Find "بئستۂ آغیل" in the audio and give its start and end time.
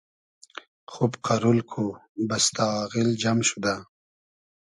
2.27-3.09